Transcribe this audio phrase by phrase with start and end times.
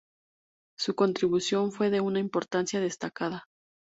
[0.79, 3.43] Su contribución fue de una importancia destacada.